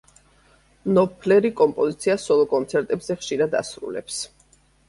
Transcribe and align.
ნოპფლერი 0.97 1.51
კომპოზიციას 1.59 2.25
სოლო 2.31 2.49
კონცერტებზე 2.57 3.19
ხშირად 3.21 3.55
ასრულებს. 3.63 4.19